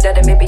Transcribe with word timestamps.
That 0.00 0.16
or 0.16 0.22
maybe 0.22 0.46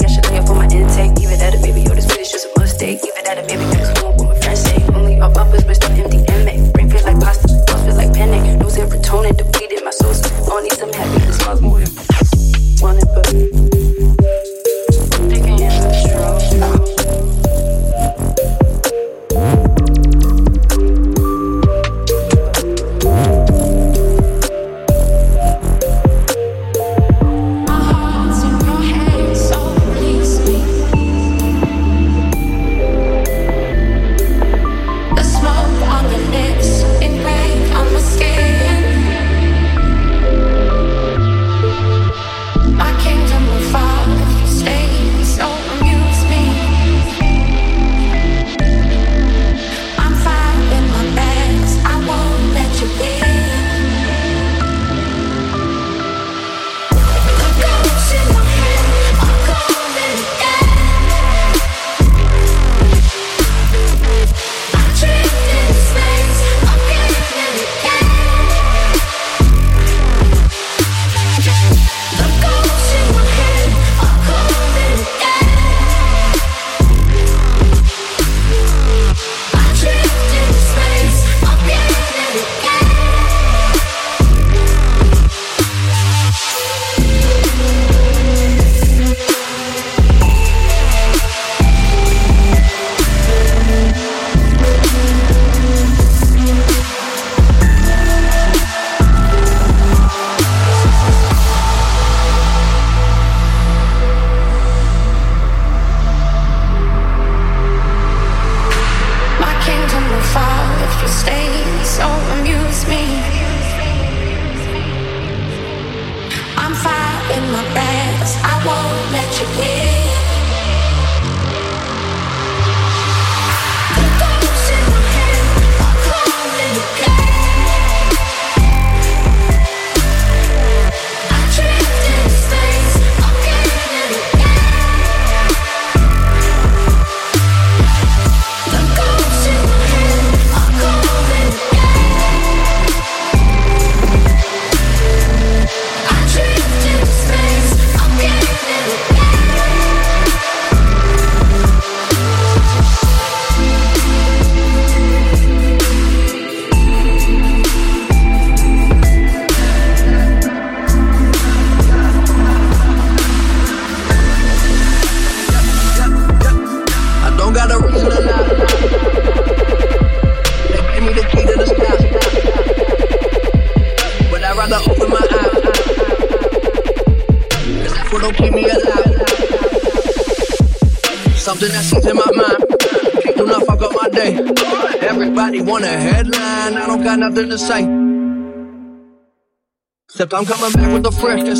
Except 190.21 190.35
I'm 190.35 190.45
coming 190.45 190.71
back 190.73 190.93
with 190.93 191.01
the 191.01 191.11
freshness. 191.11 191.59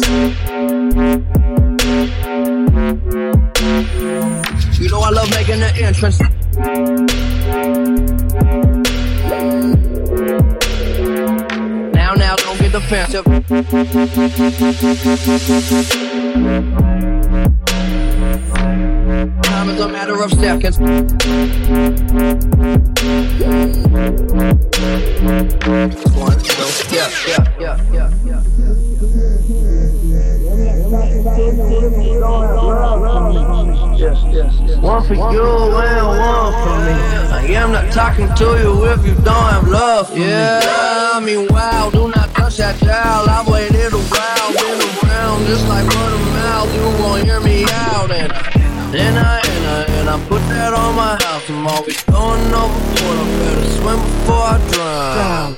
You 4.79 4.89
know 4.89 4.99
I 4.99 5.09
love 5.09 5.31
making 5.31 5.61
the 5.61 5.73
entrance. 5.81 6.19
Now, 11.95 12.13
now, 12.13 12.35
don't 12.35 12.59
get 12.59 12.71
defensive. 12.71 13.25
Time 19.41 19.69
is 19.69 19.79
a 19.79 19.87
matter 19.87 20.21
of 20.21 20.31
seconds. 20.33 20.77
One 26.15 26.30
for 35.15 35.33
you 35.33 35.43
and 35.43 36.07
one 36.07 36.53
for 36.63 36.77
me. 36.85 36.95
I 37.31 37.45
am 37.59 37.71
not 37.71 37.91
talking 37.91 38.27
to 38.35 38.45
you 38.61 38.85
if 38.85 39.05
you 39.05 39.15
don't 39.23 39.47
have 39.51 39.67
love 39.67 40.09
for 40.09 40.17
yeah, 40.17 40.59
me. 40.59 40.65
Yeah, 40.65 41.11
I 41.13 41.19
mean, 41.19 41.47
wow, 41.47 41.89
do 41.91 42.07
not 42.09 42.29
touch 42.31 42.57
that 42.57 42.79
dial. 42.79 43.29
I've 43.29 43.47
waited 43.47 43.93
a 43.93 43.97
while, 43.97 44.51
been 44.53 44.79
around 45.03 45.45
just 45.47 45.67
like 45.67 45.83
word 45.83 46.13
of 46.13 46.25
mouth. 46.39 46.73
You 46.75 46.83
won't 47.03 47.23
hear 47.23 47.39
me 47.39 47.65
out, 47.71 48.11
and 48.11 48.31
then 48.93 49.17
I, 49.17 49.39
and 49.39 49.65
I, 49.65 49.83
and 49.99 50.09
I 50.09 50.17
put 50.27 50.41
that 50.49 50.73
on 50.73 50.95
my 50.95 51.17
house. 51.23 51.49
I'm 51.49 51.67
always 51.67 52.01
going 52.03 52.41
overboard. 52.53 53.17
I 53.19 53.25
better 53.39 53.67
swim 53.77 53.99
before 53.99 54.45
I 54.47 54.57
drown. 54.71 55.57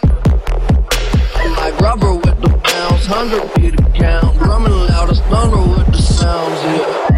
I'm 1.35 1.51
like 1.55 1.79
rubber 1.79 2.15
with 2.15 2.41
the 2.41 2.49
bounce, 2.49 3.05
hundred 3.05 3.53
beat 3.55 3.79
a 3.79 3.83
count, 3.91 4.37
drumming 4.39 4.71
loud 4.71 5.09
as 5.09 5.21
thunder 5.21 5.57
with 5.57 5.87
the 5.91 6.01
sounds. 6.01 6.63
Yeah. 6.63 7.12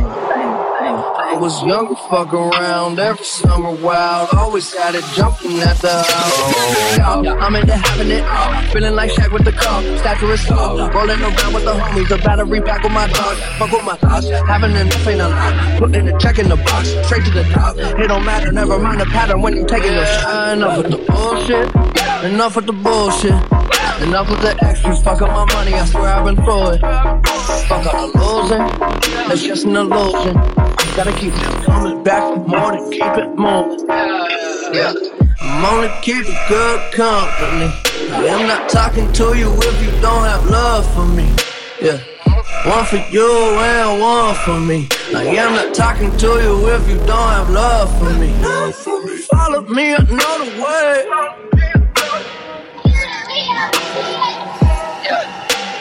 I 1.35 1.37
was 1.37 1.61
young, 1.63 1.93
fuck 2.07 2.33
around 2.33 2.97
every 2.97 3.25
summer 3.25 3.71
wild. 3.83 4.29
Always 4.37 4.73
had 4.73 4.95
it 4.95 5.03
jumping 5.15 5.59
at 5.59 5.75
the 5.79 5.91
house. 5.91 7.27
I'm 7.43 7.53
into 7.57 7.75
having 7.75 8.09
it 8.09 8.23
all. 8.23 8.71
Feeling 8.71 8.95
like 8.95 9.11
Shaq 9.11 9.33
with 9.33 9.43
the 9.43 9.51
cup. 9.51 9.83
Stature 9.99 10.31
is 10.31 10.45
tall. 10.45 10.77
Rolling 10.91 11.19
around 11.19 11.53
with 11.53 11.65
the 11.65 11.73
homies. 11.73 12.09
A 12.09 12.17
battery 12.23 12.61
pack 12.61 12.83
with 12.83 12.93
my 12.93 13.07
dog. 13.07 13.35
Fuck 13.59 13.69
with 13.73 13.83
my 13.83 13.97
thoughts. 13.97 14.29
Having 14.47 14.77
enough 14.77 15.07
ain't 15.07 15.19
a 15.19 15.27
lot. 15.27 15.79
Putting 15.79 16.07
a 16.07 16.17
check 16.19 16.39
in 16.39 16.47
the 16.47 16.55
box. 16.55 16.95
Straight 17.05 17.25
to 17.25 17.31
the 17.31 17.43
top. 17.51 17.75
It 17.75 18.07
don't 18.07 18.23
matter. 18.23 18.53
Never 18.53 18.79
mind 18.79 19.01
the 19.01 19.05
pattern 19.05 19.41
when 19.41 19.57
you 19.57 19.65
taking 19.65 19.91
your 19.91 20.05
shot. 20.05 20.53
Enough 20.53 20.77
with 20.77 20.91
the 20.91 20.97
bullshit. 21.11 22.31
Enough 22.31 22.55
with 22.55 22.65
the 22.65 22.71
bullshit. 22.71 23.33
Enough 24.01 24.29
with 24.29 24.41
the 24.41 24.57
extras, 24.61 25.01
fuck 25.01 25.21
up 25.21 25.29
my 25.29 25.53
money, 25.53 25.73
I 25.73 25.85
swear 25.85 26.09
I've 26.09 26.25
been 26.25 26.35
through 26.35 26.67
it. 26.71 26.81
Fuck 26.81 27.85
up 27.85 28.11
the 28.11 28.19
losing, 28.19 29.31
it's 29.31 29.41
just 29.41 29.65
an 29.65 29.77
illusion. 29.77 30.74
Gotta 30.95 31.11
keep 31.11 31.33
it 31.33 31.65
coming 31.65 32.01
back 32.05 32.23
for 32.33 32.39
more 32.47 32.71
to 32.71 32.89
keep 32.89 33.03
it 33.03 33.27
moving. 33.35 33.85
Yeah. 34.73 34.93
I'm 35.41 35.65
only 35.65 35.89
keeping 36.01 36.33
good 36.47 36.93
company. 36.93 37.69
I'm 38.13 38.47
not 38.47 38.69
talking 38.69 39.11
to 39.11 39.37
you 39.37 39.51
if 39.57 39.83
you 39.83 39.91
don't 39.99 40.23
have 40.23 40.45
love 40.45 40.85
for 40.95 41.05
me. 41.05 41.27
Yeah. 41.81 41.99
One 42.65 42.85
for 42.85 43.03
you 43.11 43.29
and 43.59 43.99
one 43.99 44.35
for 44.35 44.57
me. 44.57 44.87
I 45.13 45.25
am 45.35 45.53
not 45.53 45.75
talking 45.75 46.15
to 46.15 46.27
you 46.27 46.69
if 46.69 46.87
you 46.87 46.95
don't 46.99 47.09
have 47.09 47.49
love 47.49 47.91
for 47.99 48.13
me. 48.17 48.31
Follow 49.29 49.63
me 49.63 49.95
another 49.95 50.63
way. 50.63 51.05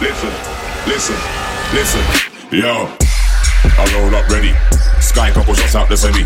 listen, 0.00 0.32
listen, 0.86 1.16
listen, 1.72 2.02
yo. 2.50 2.90
I 3.62 3.84
roll 3.94 4.14
up 4.16 4.28
ready. 4.28 4.52
Sky 5.00 5.30
couple 5.30 5.54
shots 5.54 5.74
out 5.74 5.88
the 5.88 5.96
semi. 5.96 6.24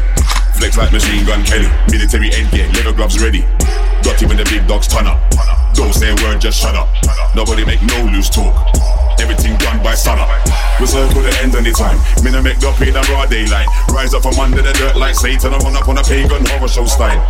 Flex 0.56 0.76
like 0.78 0.92
machine 0.92 1.26
gun 1.26 1.44
Kelly. 1.44 1.68
Military 1.90 2.30
headgear, 2.30 2.68
leather 2.72 2.92
gloves 2.92 3.20
ready. 3.20 3.42
Got 4.02 4.22
him 4.22 4.30
the 4.36 4.44
big 4.44 4.66
dogs 4.66 4.88
turn 4.88 5.06
up. 5.06 5.20
Don't 5.74 5.92
say 5.92 6.10
a 6.10 6.14
word, 6.22 6.40
just 6.40 6.58
shut 6.60 6.74
up. 6.74 6.88
Nobody 7.34 7.64
make 7.64 7.82
no 7.82 8.04
loose 8.04 8.30
talk. 8.30 9.03
Satan, 12.24 12.34
I 12.34 12.50
run 12.50 12.64
up 12.64 12.80
in 12.80 12.96
a 12.96 13.02
broad 13.04 13.30
daylight. 13.30 13.68
Rise 13.92 14.14
up 14.14 14.22
from 14.22 14.38
under 14.40 14.62
the 14.62 14.72
dirt 14.72 14.96
like 14.96 15.14
Satan. 15.14 15.52
to 15.52 15.58
run 15.58 15.76
up 15.76 15.88
on 15.88 15.98
a 15.98 16.02
pagan 16.02 16.44
horror 16.46 16.68
show 16.68 16.86
style. 16.86 17.20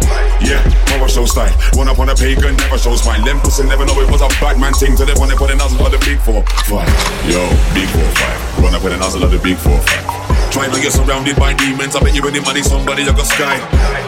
Yeah, 0.40 0.62
horror 0.88 1.08
show 1.08 1.26
style. 1.26 1.52
Run 1.76 1.88
up 1.88 1.98
on 1.98 2.08
a 2.08 2.14
pagan, 2.14 2.56
never 2.56 2.78
shows 2.78 3.04
mine. 3.04 3.24
Them 3.24 3.40
pussy 3.40 3.64
never 3.64 3.84
know 3.84 3.98
it 4.00 4.10
was 4.10 4.22
a 4.22 4.28
bad 4.40 4.58
man 4.58 4.72
thing 4.74 4.96
till 4.96 5.06
they 5.06 5.14
wanna 5.16 5.36
put 5.36 5.50
a 5.50 5.56
nozzle 5.56 5.82
on 5.84 5.90
the 5.90 5.98
big 5.98 6.20
four 6.20 6.42
five. 6.70 6.88
Yo, 7.26 7.42
big 7.74 7.88
four 7.90 8.08
five. 8.16 8.38
Run 8.62 8.74
up 8.74 8.82
with 8.82 8.94
a 8.94 8.98
nozzle 8.98 9.24
of 9.24 9.30
the 9.30 9.38
big 9.38 9.56
four 9.56 9.78
five. 9.80 10.52
Trying 10.52 10.72
to 10.72 10.80
get 10.80 10.92
surrounded 10.92 11.36
by 11.36 11.52
demons. 11.54 11.96
I 11.96 12.00
bet 12.00 12.14
you 12.14 12.22
any 12.28 12.40
money, 12.40 12.62
somebody 12.62 13.02
you 13.02 13.12
got 13.12 13.26
sky. 13.26 13.58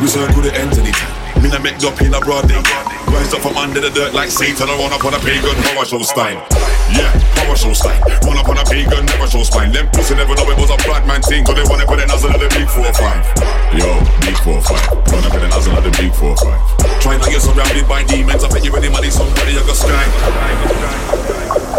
We 0.01 0.07
circle 0.07 0.43
the 0.43 0.55
end 0.55 0.72
anytime. 0.79 1.43
Me 1.43 1.49
not 1.51 1.62
make 1.62 1.83
up 1.83 2.01
in 2.01 2.14
a 2.14 2.20
broad 2.20 2.49
day. 2.49 2.95
Rise 3.07 3.32
up 3.34 3.42
from 3.42 3.57
under 3.57 3.80
the 3.80 3.90
dirt 3.90 4.14
like 4.14 4.30
Satan. 4.30 4.68
I 4.68 4.76
run 4.78 4.92
up 4.92 5.04
on 5.04 5.14
a 5.14 5.18
pagan 5.18 5.54
horror 5.70 5.86
show 5.86 6.02
style. 6.02 6.42
Yeah, 6.90 7.11
horror 7.38 7.57
show 7.57 7.72
style. 7.72 8.00
Run 8.26 8.38
up 8.38 8.48
on 8.48 8.59
a 8.59 8.64
pagan, 8.64 9.07
never 9.07 9.26
show 9.26 9.42
spine. 9.42 9.72
Them 9.72 9.88
pussy 9.90 10.14
never 10.14 10.34
know 10.34 10.50
it 10.50 10.59
was 10.59 10.70
a 10.70 10.76
bad 10.88 11.07
man 11.07 11.22
thing. 11.22 11.44
Cause 11.44 11.54
they 11.54 11.64
wanna 11.64 11.86
put 11.86 12.00
a 12.00 12.07
nozzle 12.07 12.34
of 12.34 12.40
the 12.40 12.48
big 12.50 12.68
four 12.68 12.90
five. 12.94 13.24
Yo, 13.74 13.86
big 14.26 14.36
four 14.42 14.61
five. 14.62 14.86
Run 15.11 15.24
up 15.24 15.32
with 15.34 15.44
a 15.44 15.48
nozzle 15.48 15.76
of 15.76 15.84
the 15.84 15.90
big 15.98 16.12
four 16.14 16.36
five. 16.36 16.61
Trying 17.00 17.20
to 17.20 17.30
get 17.30 17.42
surrounded 17.42 17.86
by 17.88 18.02
demons. 18.04 18.44
I 18.44 18.48
bet 18.48 18.64
you 18.64 18.74
any 18.74 18.88
money, 18.88 19.11
somebody 19.11 19.52
you 19.52 19.62
got 19.62 19.76
sky. 19.76 21.76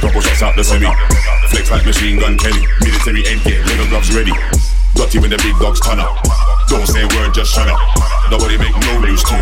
Couple 0.00 0.24
shots 0.24 0.40
out 0.40 0.56
the 0.56 0.64
semi. 0.64 0.88
Flex 1.52 1.70
like 1.70 1.84
machine 1.84 2.16
gun 2.16 2.40
Kelly. 2.40 2.64
Military 2.80 3.20
headgear, 3.20 3.60
leather 3.68 3.84
gloves 3.92 4.08
ready. 4.16 4.32
Dirty 4.96 5.20
when 5.20 5.28
the 5.28 5.36
big 5.44 5.52
dogs 5.60 5.76
turn 5.84 6.00
up. 6.00 6.16
Don't 6.72 6.88
say 6.88 7.04
a 7.04 7.08
word, 7.20 7.36
just 7.36 7.52
shut 7.52 7.68
up. 7.68 7.76
Nobody 8.32 8.56
make 8.56 8.72
no 8.88 8.96
news 9.04 9.20
to 9.28 9.36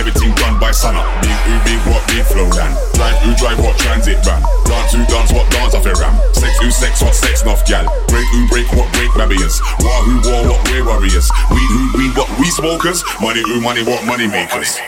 Everything 0.00 0.32
done 0.40 0.58
by 0.58 0.72
sun 0.72 0.96
up. 0.96 1.04
Big 1.20 1.36
who 1.44 1.54
big 1.68 1.80
what 1.84 2.00
big 2.08 2.24
Flowdan. 2.24 2.72
Drive 2.96 3.20
who 3.28 3.36
drive 3.36 3.60
what 3.60 3.76
transit 3.76 4.24
van. 4.24 4.40
Dance 4.64 4.96
who 4.96 5.04
dance 5.04 5.30
what 5.36 5.44
dance 5.52 5.76
off 5.76 5.84
a 5.84 5.92
ram. 6.00 6.16
Sex 6.32 6.56
who 6.64 6.70
sex 6.72 7.04
what 7.04 7.14
sex 7.14 7.44
nuff 7.44 7.60
gal. 7.68 7.84
Break 8.08 8.24
who 8.32 8.48
break 8.48 8.66
what 8.72 8.88
break 8.96 9.12
barriers. 9.20 9.60
War 9.84 10.00
who 10.08 10.16
war 10.24 10.48
what 10.48 10.64
we 10.72 10.80
warriors. 10.80 11.28
Weed 11.52 11.70
who 11.76 11.82
weed 12.00 12.16
what 12.16 12.32
we 12.40 12.48
smokers. 12.48 13.04
Money 13.20 13.44
who 13.44 13.60
money 13.60 13.84
what 13.84 14.00
money 14.08 14.26
makers. 14.26 14.80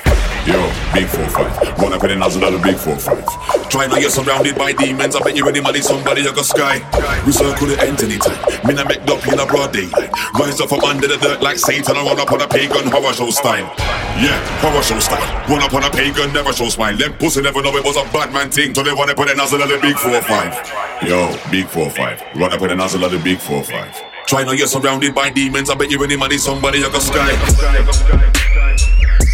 Yo, 0.47 0.63
big 0.95 1.11
4-5. 1.11 1.79
Run 1.83 1.93
up 1.93 2.05
in 2.05 2.11
the 2.11 2.15
nozzle 2.15 2.45
of 2.45 2.53
the 2.53 2.59
big 2.63 2.77
4-5. 2.77 3.69
Try 3.69 3.89
to 3.89 3.99
get 3.99 4.13
surrounded 4.13 4.55
by 4.55 4.71
demons. 4.71 5.17
I 5.17 5.21
bet 5.21 5.35
you 5.35 5.43
any 5.49 5.61
money, 5.61 5.83
somebody 5.83 6.23
you 6.23 6.33
got 6.33 6.47
sky. 6.47 6.79
We 7.27 7.33
circle 7.33 7.67
the 7.67 7.75
end 7.83 7.99
anytime. 7.99 8.39
Me 8.63 8.73
not 8.73 8.87
make 8.87 9.03
up 9.11 9.27
in 9.27 9.41
a 9.41 9.45
broad 9.45 9.73
daylight. 9.73 10.15
Rise 10.39 10.61
up 10.61 10.69
from 10.69 10.87
under 10.87 11.09
the 11.09 11.19
dirt 11.19 11.43
like 11.43 11.59
Satan. 11.59 11.97
I 11.97 12.05
run 12.07 12.21
up 12.21 12.31
on 12.31 12.43
a 12.43 12.47
pagan 12.47 12.87
horror 12.87 13.13
show 13.13 13.29
style. 13.31 13.75
Yeah, 14.23 14.39
horror 14.63 14.87
show 14.87 15.01
style. 15.01 15.27
Run 15.51 15.67
up 15.67 15.75
on 15.75 15.83
a 15.83 15.91
pagan, 15.91 16.33
never 16.33 16.53
show 16.53 16.69
smile. 16.69 16.97
Them 16.97 17.15
pussy 17.15 17.43
never 17.43 17.61
know 17.61 17.75
it 17.75 17.83
was 17.85 17.97
a 17.97 18.05
bad 18.15 18.33
man 18.33 18.49
thing. 18.49 18.73
So 18.73 18.85
they 18.85 18.93
wanna 18.93 19.17
put 19.17 19.29
a 19.29 19.35
nozzle 19.35 19.61
of 19.61 19.69
the 19.69 19.79
big 19.83 19.97
4-5. 19.97 21.11
Yo, 21.11 21.27
big 21.51 21.67
4-5. 21.67 22.39
Run 22.39 22.53
up 22.53 22.61
with 22.61 22.71
a 22.71 22.77
nozzle 22.77 23.03
of 23.05 23.11
the 23.11 23.19
big 23.19 23.39
4-5. 23.39 24.29
Try 24.29 24.45
not 24.45 24.57
get 24.57 24.69
surrounded 24.69 25.13
by 25.13 25.29
demons. 25.31 25.71
I 25.71 25.75
bet 25.75 25.91
you 25.91 25.99
any 26.05 26.17
money, 26.17 26.39
somebody 26.39 26.79
you 26.79 26.91
got 26.93 27.03
sky. 27.03 27.35
Zero 27.51 29.26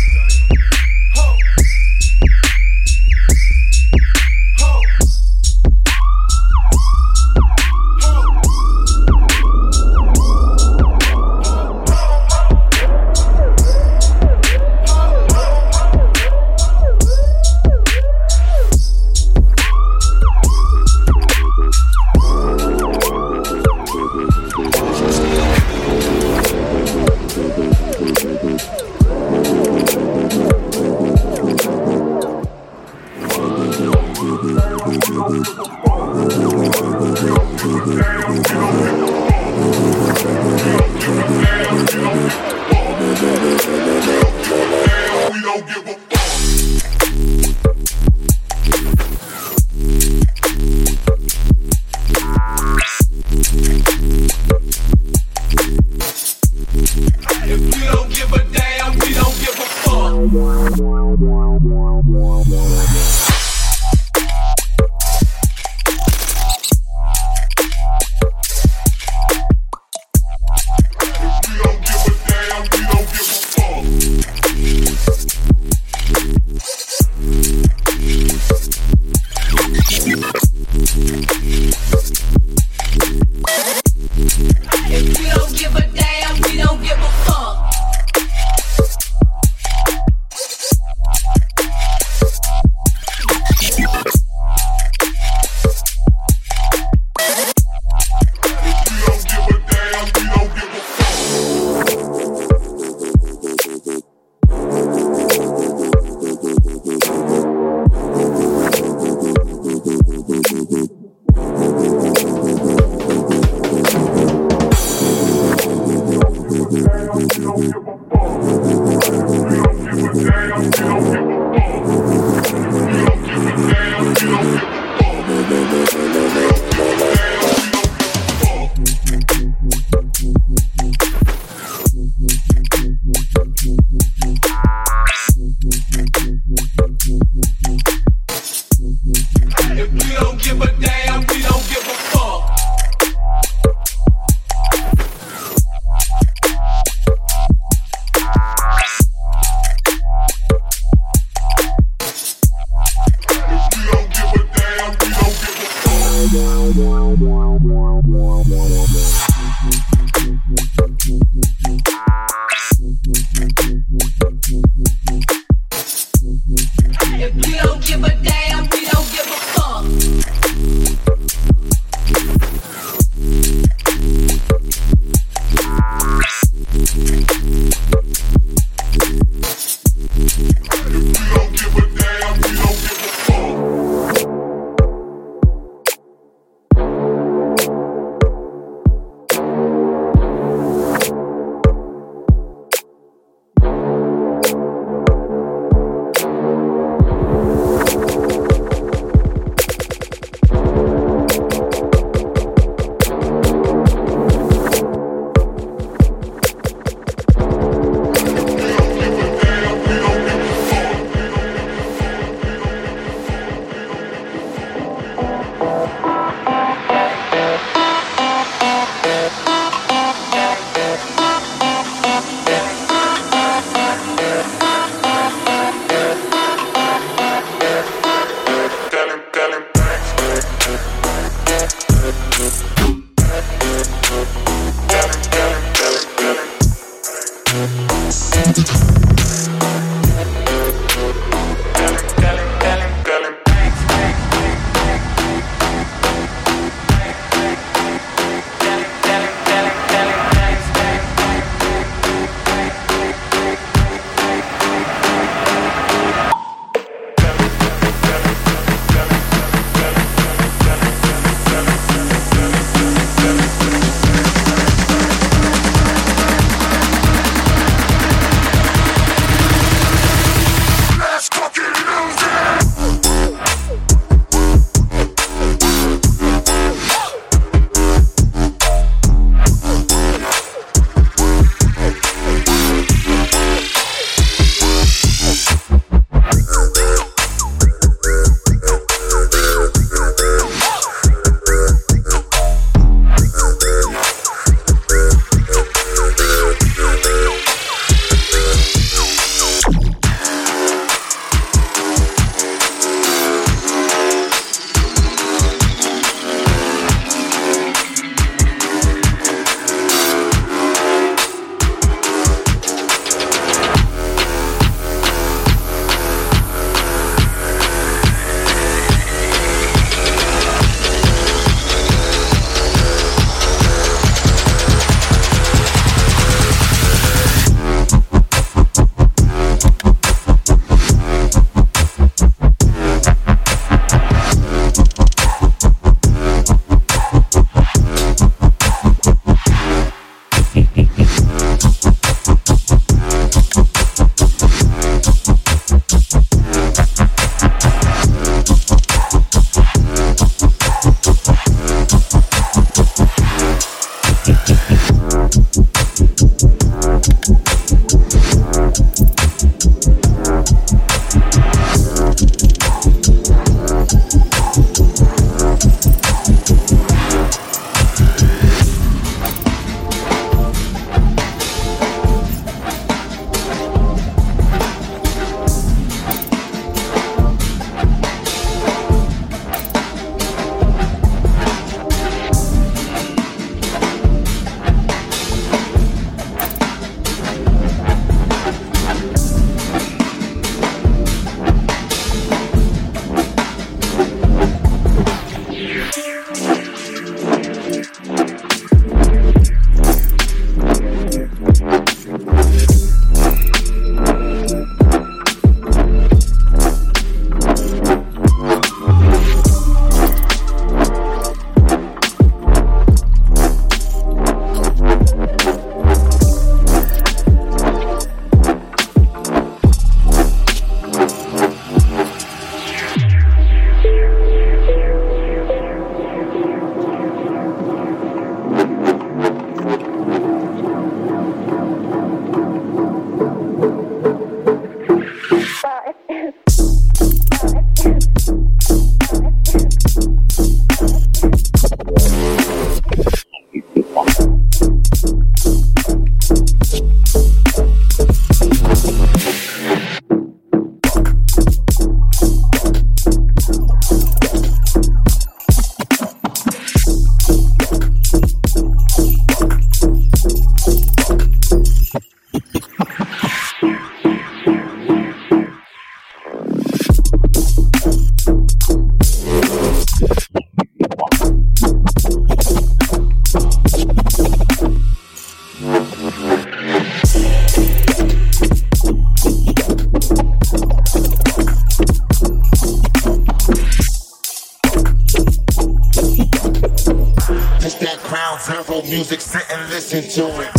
listen 489.93 490.25
to 490.25 490.41
it. 490.41 490.51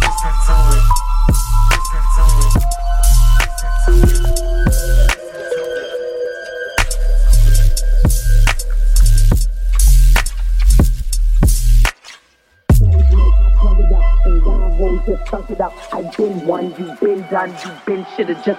Listen 0.00 0.32
to 0.46 0.54
it. 0.76 1.04
it. 15.50 15.60
I've 15.92 16.16
been 16.16 16.46
one, 16.46 16.74
you've 16.78 17.00
been 17.00 17.20
done, 17.30 17.50
you've 17.50 17.86
been 17.86 18.06
just 18.44 18.53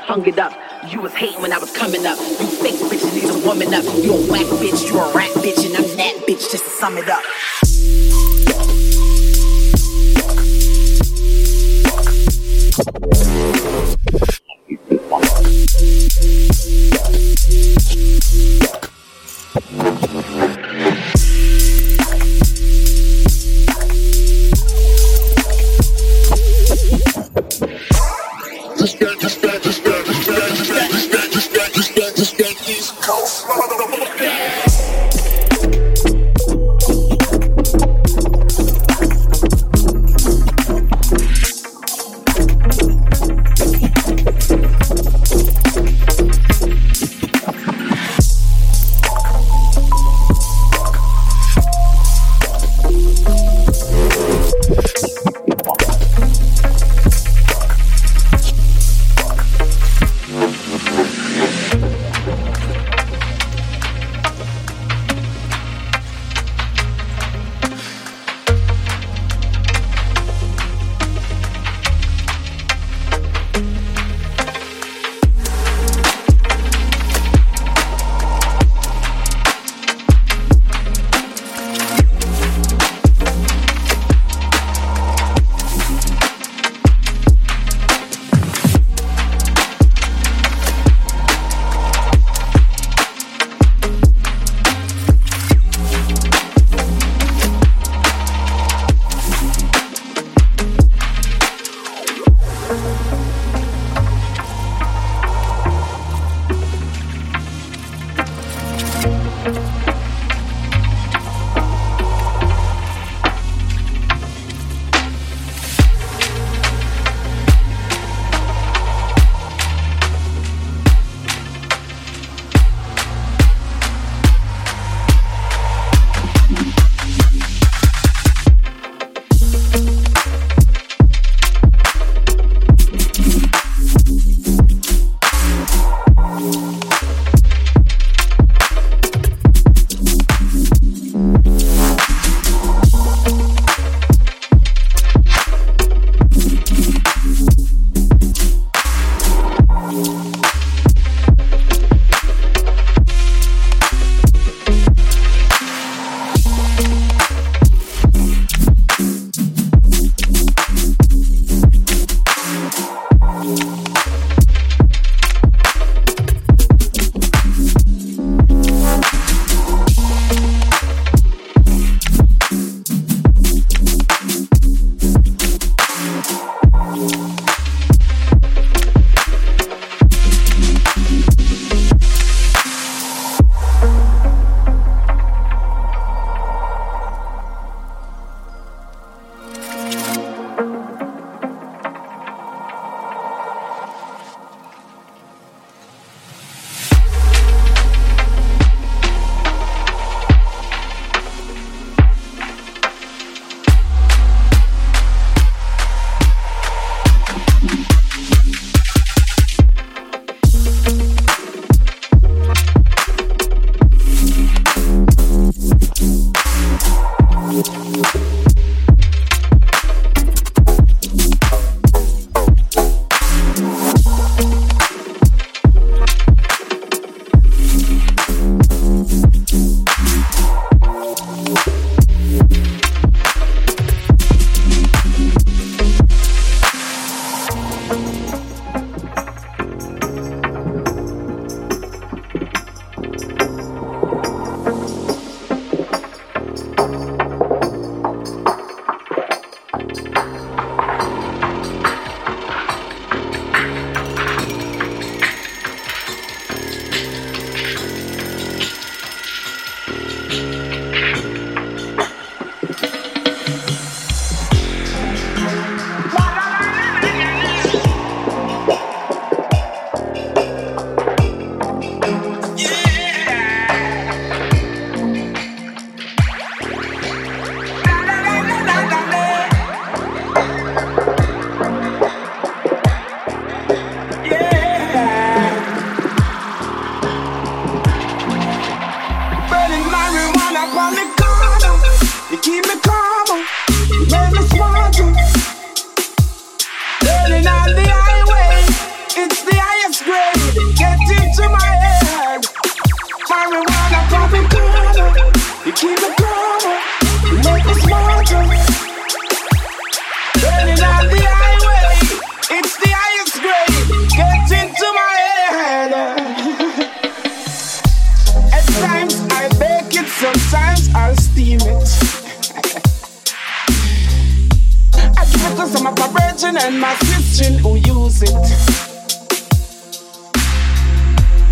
Cause 325.65 325.81
I'm 325.81 325.87
a 325.87 325.91
virgin 326.13 326.53
and 326.57 326.77
my 326.79 326.93
sister 326.93 327.51
who 327.57 327.77
use 327.77 328.21
it. 328.21 328.29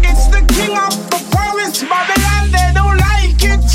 It's 0.05 0.27
the 0.29 0.45
king 0.53 0.77
of 0.77 0.93
the 1.09 1.17
forest, 1.33 1.81
Babylon, 1.89 2.53
they 2.53 2.69
don't 2.77 3.01
like 3.01 3.41
it. 3.41 3.57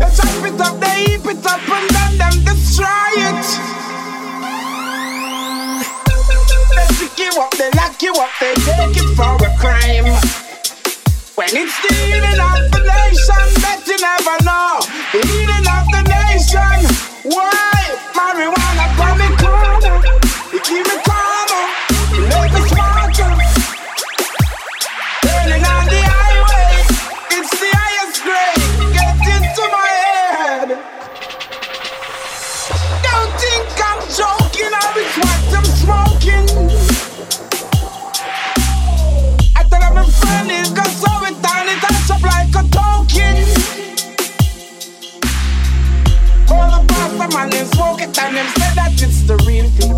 they 0.00 0.08
chop 0.16 0.32
it 0.48 0.56
up, 0.64 0.80
they 0.80 1.04
heap 1.04 1.28
it 1.28 1.44
up, 1.44 1.60
and 1.68 1.92
then 1.92 2.16
them 2.16 2.40
destroy 2.42 2.88
it. 3.28 3.44
They 6.72 6.88
pick 6.96 7.12
you 7.18 7.36
up, 7.38 7.52
they 7.52 7.68
lock 7.76 8.00
you 8.00 8.16
up, 8.16 8.32
they 8.40 8.56
take 8.64 8.96
it 8.96 9.12
for 9.14 9.36
a 9.36 9.52
crime. 9.60 10.08
When 11.36 11.52
it's 11.52 11.76
the 11.84 11.92
eating 12.00 12.40
of 12.40 12.64
the 12.72 12.80
nation 12.80 13.44
that 13.60 13.84
you 13.86 14.00
never 14.00 14.40
know, 14.42 14.80
the 15.12 15.20
eating 15.20 15.68
of 15.68 15.84
the 15.92 16.00
nation. 16.08 17.09
Why? 17.30 17.80
Marijuana. 18.16 18.69
a 47.20 47.28
man 47.34 47.52
and 47.54 47.68
smoke 47.68 48.00
it 48.00 48.18
and 48.18 48.36
them 48.36 48.46
say 48.56 48.74
that 48.74 48.92
it's 48.94 49.22
the 49.22 49.36
real 49.46 49.68
thing. 49.76 49.92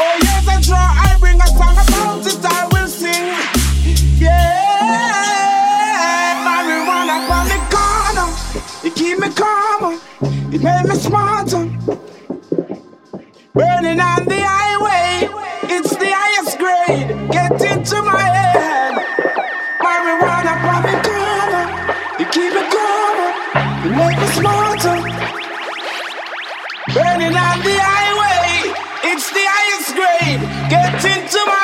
Oh 0.00 0.16
yes, 0.22 0.48
I 0.48 0.60
draw, 0.62 0.78
I 0.78 1.16
bring 1.20 1.40
a 1.40 1.46
song 1.46 1.76
about 1.76 2.26
it, 2.26 2.44
I 2.44 2.66
will 2.72 2.88
sing. 2.88 3.26
Yeah, 4.18 5.12
marijuana 6.46 7.26
from 7.28 7.44
me 7.50 7.58
corner, 7.70 8.28
it 8.86 8.94
keep 8.94 9.18
me 9.18 9.28
calmer, 9.34 9.98
it 10.54 10.62
made 10.62 10.86
me 10.88 10.94
smarter. 10.96 11.68
Burning 13.54 14.00
on 14.00 14.24
the 14.24 14.40
highway, 14.40 15.28
it's 15.64 15.94
the 15.96 16.10
highest 16.10 16.58
grade. 16.58 17.30
Get 17.30 17.60
into 17.60 18.02
my 18.02 18.31
into 31.04 31.38
my 31.46 31.61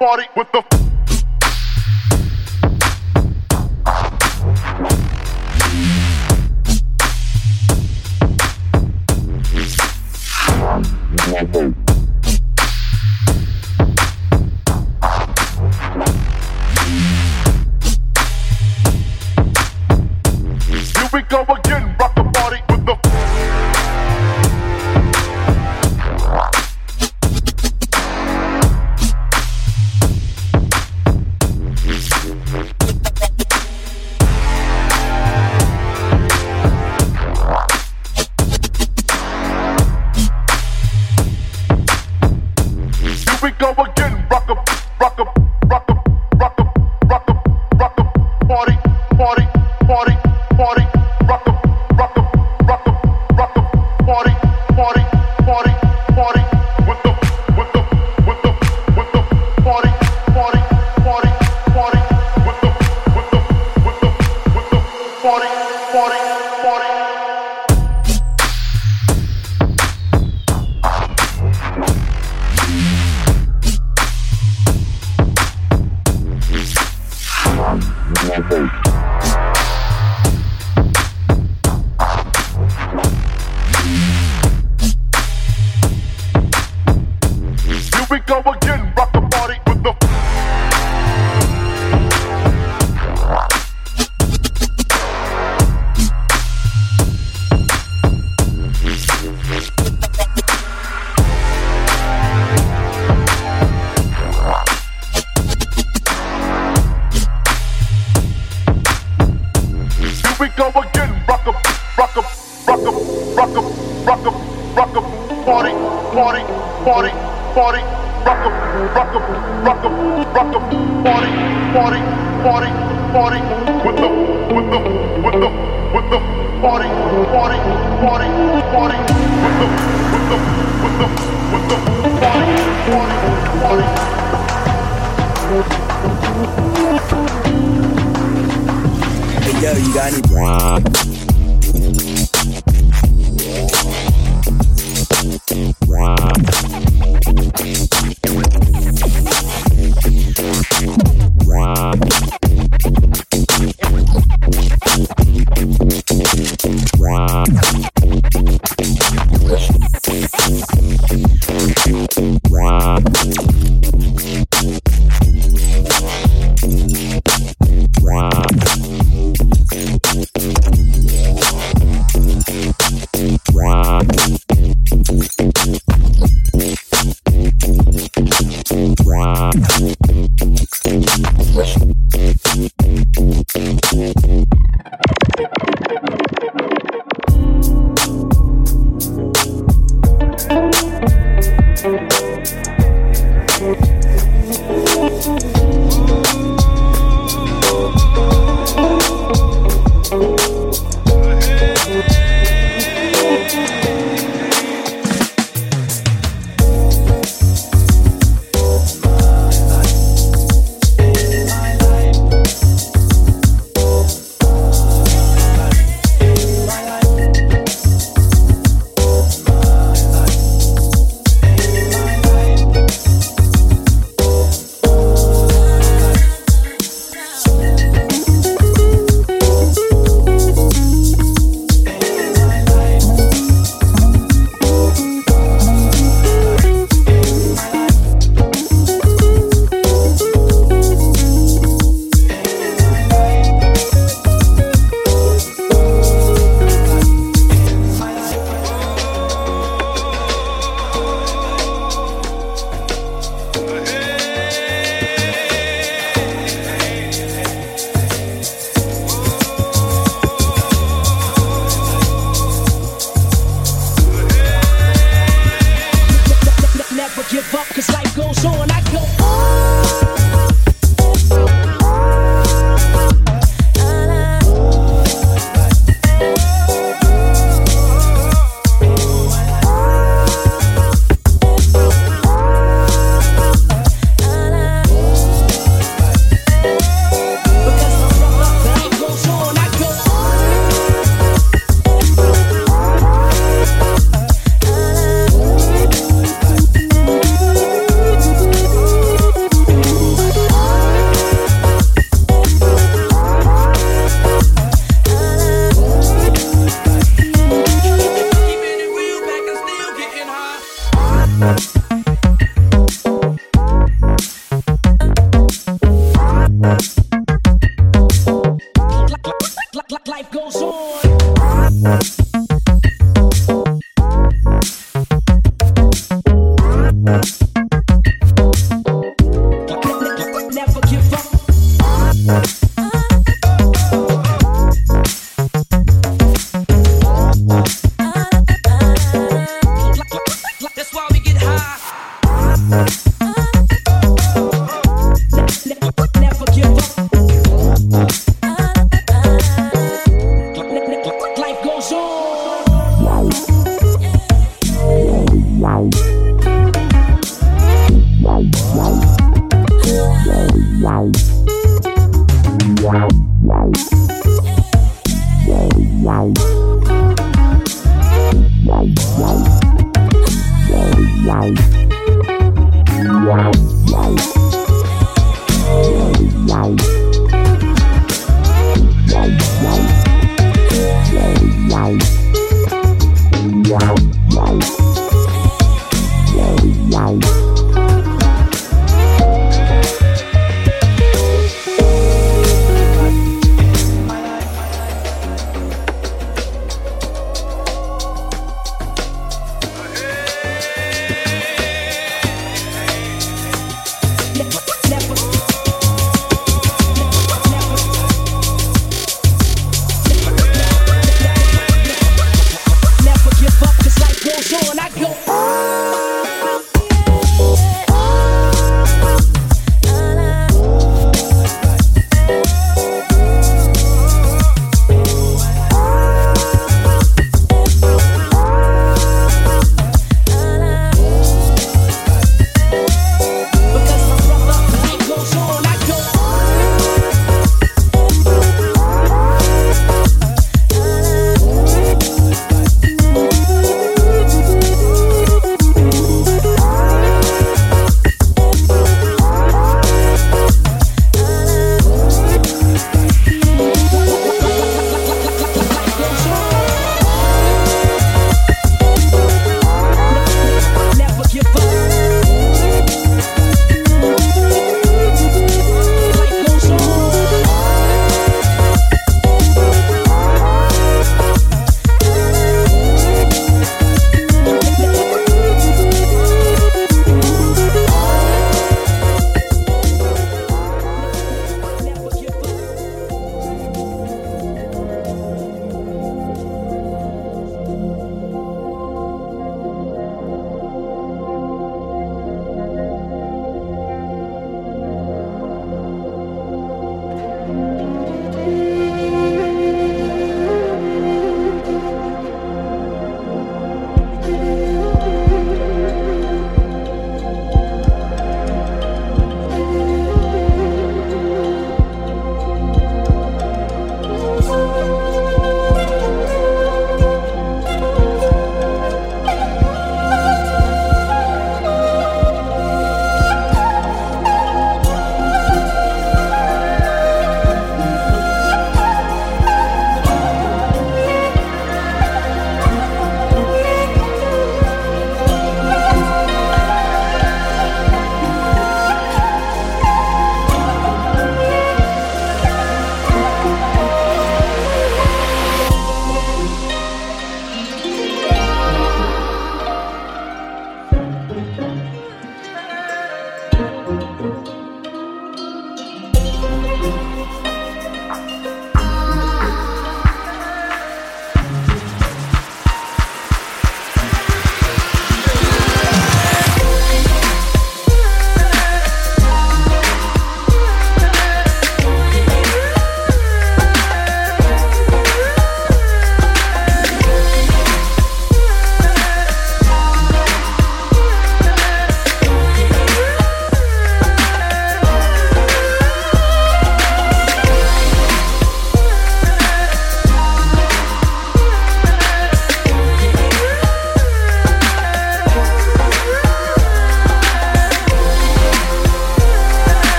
party 0.00 0.24
with 0.34 0.49